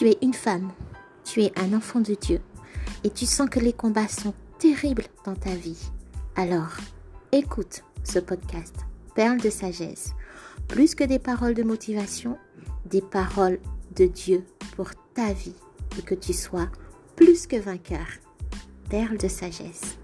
[0.00, 0.72] tu es une femme,
[1.24, 2.40] tu es un enfant de Dieu
[3.04, 5.90] et tu sens que les combats sont terribles dans ta vie,
[6.36, 6.78] alors
[7.32, 8.74] écoute ce podcast,
[9.14, 10.14] Perle de sagesse.
[10.68, 12.38] Plus que des paroles de motivation,
[12.86, 13.60] des paroles
[13.94, 14.42] de Dieu
[14.74, 15.60] pour ta vie
[15.98, 16.70] et que tu sois
[17.14, 18.06] plus que vainqueur.
[18.88, 19.98] Perle de sagesse.